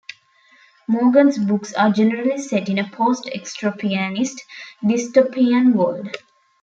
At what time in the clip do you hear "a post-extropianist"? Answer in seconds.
2.79-4.39